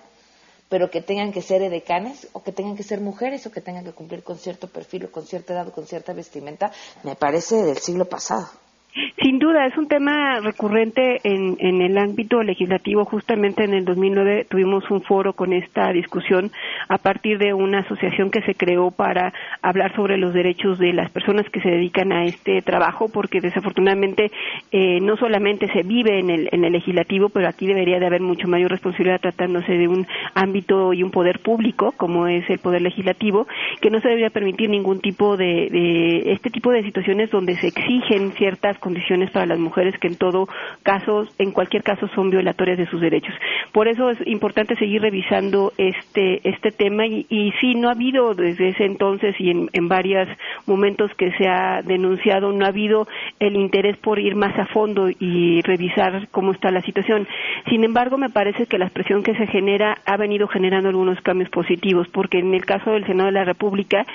[0.69, 3.85] pero que tengan que ser edecanes o que tengan que ser mujeres o que tengan
[3.85, 6.71] que cumplir con cierto perfil o con cierta edad o con cierta vestimenta,
[7.03, 8.49] me parece del siglo pasado.
[9.21, 13.05] Sin duda, es un tema recurrente en, en, el ámbito legislativo.
[13.05, 16.51] Justamente en el 2009 tuvimos un foro con esta discusión
[16.87, 21.11] a partir de una asociación que se creó para hablar sobre los derechos de las
[21.11, 24.31] personas que se dedican a este trabajo, porque desafortunadamente
[24.71, 28.21] eh, no solamente se vive en el, en el legislativo, pero aquí debería de haber
[28.21, 32.81] mucho mayor responsabilidad tratándose de un ámbito y un poder público, como es el poder
[32.81, 33.47] legislativo,
[33.81, 37.67] que no se debería permitir ningún tipo de, de este tipo de situaciones donde se
[37.67, 40.47] exigen ciertas condiciones para las mujeres que en todo
[40.81, 43.35] caso, en cualquier caso, son violatorias de sus derechos.
[43.73, 48.69] Por eso es importante seguir revisando este, este tema y, sí, no ha habido desde
[48.69, 50.29] ese entonces y en, en varios
[50.65, 53.09] momentos que se ha denunciado, no ha habido
[53.41, 57.27] el interés por ir más a fondo y revisar cómo está la situación.
[57.69, 61.49] Sin embargo, me parece que la expresión que se genera ha venido generando algunos cambios
[61.49, 64.05] positivos, porque en el caso del Senado de la República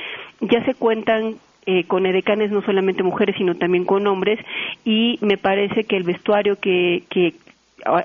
[0.41, 1.35] ya se cuentan
[1.67, 4.39] eh, con edecanes no solamente mujeres, sino también con hombres,
[4.85, 7.35] y me parece que el vestuario que, que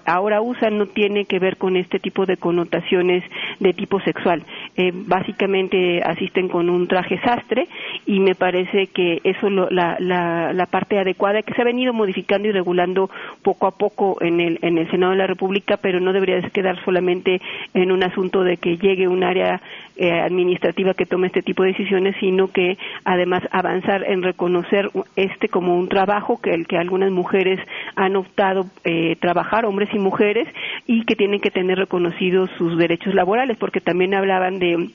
[0.05, 3.23] ahora usan no tiene que ver con este tipo de connotaciones
[3.59, 4.43] de tipo sexual.
[4.75, 7.67] Eh, básicamente asisten con un traje sastre
[8.05, 11.93] y me parece que eso es la, la, la, parte adecuada que se ha venido
[11.93, 13.09] modificando y regulando
[13.41, 16.83] poco a poco en el, en el Senado de la República, pero no debería quedar
[16.83, 17.41] solamente
[17.73, 19.61] en un asunto de que llegue un área
[19.95, 25.49] eh, administrativa que tome este tipo de decisiones, sino que además avanzar en reconocer este
[25.49, 27.59] como un trabajo que el que algunas mujeres
[27.95, 30.47] han optado eh, trabajar, hombres y mujeres,
[30.85, 34.89] y que tienen que tener reconocidos sus derechos laborales, porque también hablaban de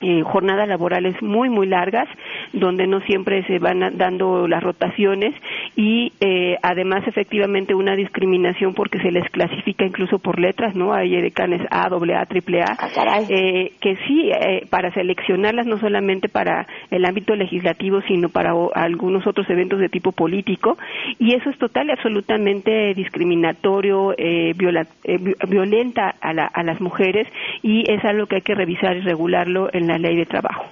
[0.00, 2.08] eh, jornadas laborales muy muy largas
[2.52, 5.34] donde no siempre se van dando las rotaciones
[5.76, 10.92] y eh, además efectivamente una discriminación porque se les clasifica incluso por letras, ¿no?
[10.92, 16.66] Hay edecanes A, AA, AAA, ah, eh, que sí, eh, para seleccionarlas no solamente para
[16.90, 20.76] el ámbito legislativo, sino para algunos otros eventos de tipo político,
[21.18, 24.54] y eso es total y absolutamente discriminatorio, eh,
[25.48, 27.26] violenta a, a las mujeres,
[27.62, 30.64] y es algo que hay que revisar y regularlo en la ley de trabajo.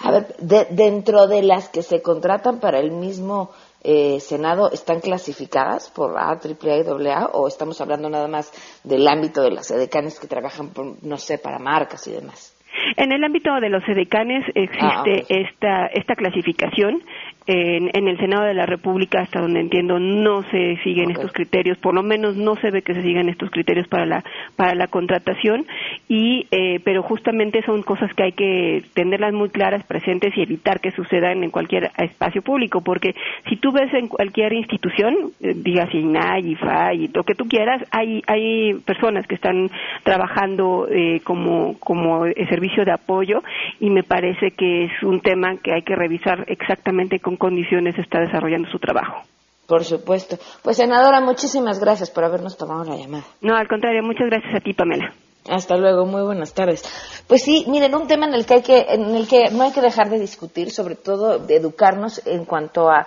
[0.00, 0.26] A ver,
[0.70, 3.50] dentro de las que se contratan para el mismo
[3.84, 8.52] eh, Senado, ¿están clasificadas por A, AAA y AA o estamos hablando nada más
[8.84, 10.70] del ámbito de las edecanes que trabajan,
[11.02, 12.56] no sé, para marcas y demás?
[12.96, 17.02] En el ámbito de los edecanes existe ah, esta, esta clasificación
[17.46, 21.94] en, el Senado de la República, hasta donde entiendo, no se siguen estos criterios, por
[21.94, 24.24] lo menos no se ve que se sigan estos criterios para la
[24.56, 25.66] para la contratación
[26.08, 30.80] y eh, pero justamente son cosas que hay que tenerlas muy claras, presentes y evitar
[30.80, 33.14] que sucedan en cualquier espacio público, porque
[33.48, 37.82] si tú ves en cualquier institución, eh, digas INAI, IFA y lo que tú quieras,
[37.90, 39.70] hay hay personas que están
[40.04, 43.42] trabajando eh, como como servicio de apoyo
[43.80, 48.20] y me parece que es un tema que hay que revisar exactamente con condiciones está
[48.20, 49.22] desarrollando su trabajo.
[49.66, 50.36] Por supuesto.
[50.62, 53.24] Pues senadora, muchísimas gracias por habernos tomado la llamada.
[53.40, 55.12] No, al contrario, muchas gracias a ti, Pamela.
[55.48, 56.82] Hasta luego, muy buenas tardes.
[57.26, 59.72] Pues sí, miren, un tema en el que hay que, en el que no hay
[59.72, 63.06] que dejar de discutir, sobre todo de educarnos en cuanto a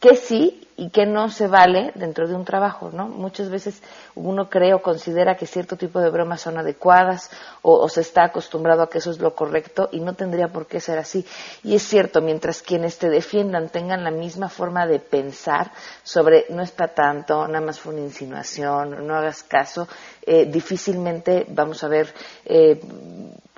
[0.00, 3.06] qué sí y qué no se vale dentro de un trabajo, ¿no?
[3.06, 3.80] Muchas veces
[4.16, 7.30] uno cree o considera que cierto tipo de bromas son adecuadas
[7.62, 10.80] o, se está acostumbrado a que eso es lo correcto y no tendría por qué
[10.80, 11.24] ser así.
[11.62, 15.70] Y es cierto, mientras quienes te defiendan tengan la misma forma de pensar
[16.02, 19.86] sobre no es para tanto, nada más fue una insinuación, no hagas caso,
[20.26, 22.12] eh, difícilmente vamos a ver
[22.44, 22.80] eh,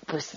[0.07, 0.37] pues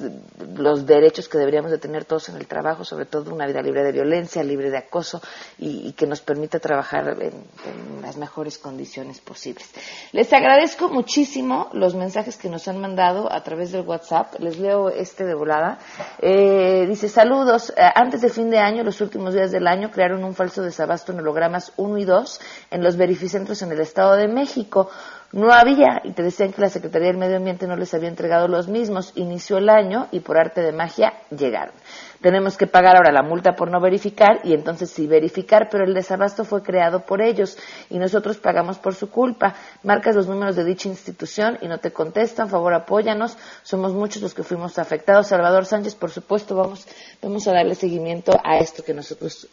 [0.56, 3.84] los derechos que deberíamos de tener todos en el trabajo, sobre todo una vida libre
[3.84, 5.22] de violencia, libre de acoso
[5.58, 9.70] y, que nos permita trabajar en, las mejores condiciones posibles.
[10.12, 14.36] Les agradezco muchísimo los mensajes que nos han mandado a través del WhatsApp.
[14.40, 15.80] Les leo este de volada.
[16.20, 17.74] Eh, dice, saludos.
[17.76, 21.12] Eh, antes de fin de año, los últimos días del año, crearon un falso desabasto
[21.12, 22.42] en hologramas 1 y 2
[22.72, 24.90] en los verificentros en el Estado de México
[25.34, 28.48] no había y te decían que la Secretaría del Medio Ambiente no les había entregado
[28.48, 29.12] los mismos.
[29.16, 31.74] Inició el año y por arte de magia llegaron.
[32.22, 35.94] Tenemos que pagar ahora la multa por no verificar y entonces sí verificar, pero el
[35.94, 37.58] desabasto fue creado por ellos
[37.90, 39.54] y nosotros pagamos por su culpa.
[39.84, 43.38] Marcas los números de dicha institución y no te contestan, favor apóyanos.
[43.64, 45.28] Somos muchos los que fuimos afectados.
[45.28, 46.88] Salvador Sánchez, por supuesto, vamos,
[47.22, 49.48] vamos a darle seguimiento a esto que nosotros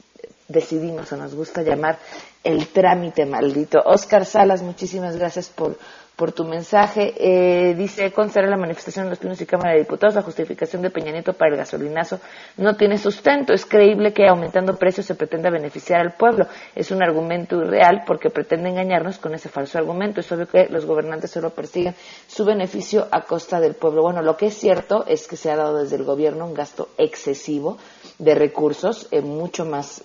[0.49, 1.99] decidimos o nos gusta llamar
[2.43, 3.81] el trámite maldito.
[3.85, 5.79] Oscar Salas, muchísimas gracias por,
[6.15, 7.15] por tu mensaje.
[7.17, 10.91] Eh, dice, considera la manifestación de los Pinos y Cámara de Diputados, la justificación de
[10.91, 12.21] Peña Nieto para el gasolinazo
[12.59, 13.55] no tiene sustento.
[13.55, 16.47] Es creíble que aumentando precios se pretenda beneficiar al pueblo.
[16.75, 20.21] Es un argumento irreal porque pretende engañarnos con ese falso argumento.
[20.21, 21.95] Es obvio que los gobernantes solo persiguen
[22.27, 24.03] su beneficio a costa del pueblo.
[24.03, 26.91] Bueno, lo que es cierto es que se ha dado desde el gobierno un gasto
[26.99, 27.79] excesivo
[28.19, 30.05] de recursos, eh, mucho más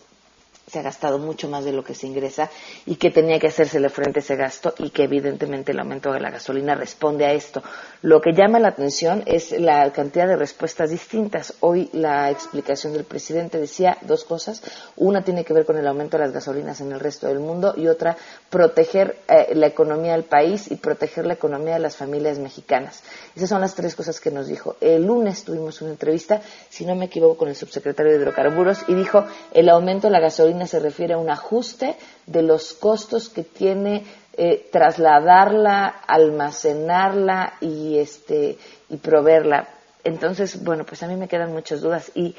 [0.69, 2.49] se ha gastado mucho más de lo que se ingresa
[2.85, 6.19] y que tenía que hacérsele frente a ese gasto y que evidentemente el aumento de
[6.19, 7.63] la gasolina responde a esto.
[8.01, 11.55] Lo que llama la atención es la cantidad de respuestas distintas.
[11.61, 14.61] Hoy la explicación del presidente decía dos cosas.
[14.95, 17.73] Una tiene que ver con el aumento de las gasolinas en el resto del mundo
[17.75, 18.15] y otra
[18.49, 23.03] proteger eh, la economía del país y proteger la economía de las familias mexicanas.
[23.35, 24.75] Esas son las tres cosas que nos dijo.
[24.81, 28.93] El lunes tuvimos una entrevista, si no me equivoco, con el subsecretario de Hidrocarburos y
[28.93, 31.95] dijo el aumento de la gasolina se refiere a un ajuste
[32.25, 34.03] de los costos que tiene
[34.33, 38.57] eh, trasladarla, almacenarla y, este,
[38.89, 39.67] y proveerla.
[40.03, 42.35] Entonces, bueno, pues a mí me quedan muchas dudas y,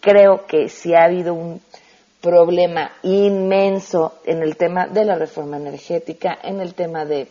[0.00, 1.62] creo que si ha habido un
[2.20, 7.28] problema inmenso en el tema de la reforma energética, en el tema de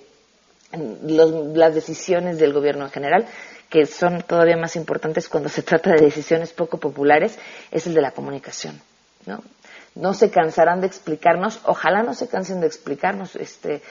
[0.71, 3.27] las decisiones del gobierno en general,
[3.69, 7.37] que son todavía más importantes cuando se trata de decisiones poco populares,
[7.69, 8.81] es el de la comunicación.
[9.25, 9.43] ¿no?
[9.99, 13.81] No se cansarán de explicarnos, ojalá no se cansen de explicarnos, este,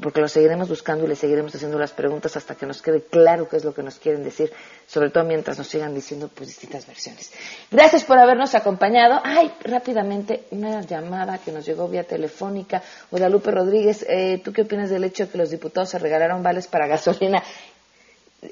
[0.00, 3.48] porque lo seguiremos buscando y le seguiremos haciendo las preguntas hasta que nos quede claro
[3.48, 4.52] qué es lo que nos quieren decir,
[4.86, 7.32] sobre todo mientras nos sigan diciendo pues distintas versiones.
[7.70, 9.20] Gracias por habernos acompañado.
[9.24, 12.82] Ay, rápidamente, una llamada que nos llegó vía telefónica.
[13.10, 16.66] Guadalupe Rodríguez, eh, ¿tú qué opinas del hecho de que los diputados se regalaron vales
[16.66, 17.42] para gasolina?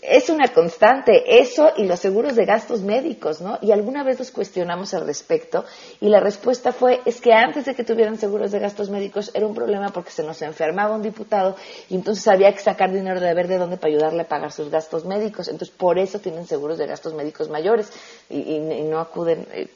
[0.02, 3.58] Es una constante, eso y los seguros de gastos médicos, ¿no?
[3.60, 5.64] Y alguna vez los cuestionamos al respecto
[6.00, 9.48] y la respuesta fue, es que antes de que tuvieran seguros de gastos médicos era
[9.48, 11.56] un problema porque se nos enfermaba un diputado
[11.88, 14.70] y entonces había que sacar dinero de ver de dónde para ayudarle a pagar sus
[14.70, 15.48] gastos médicos.
[15.48, 17.90] Entonces, por eso tienen seguros de gastos médicos mayores
[18.28, 19.68] y, no acuden eh,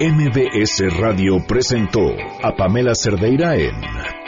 [0.00, 2.00] MBS Radio presentó
[2.42, 4.27] a Pamela Cerdeira en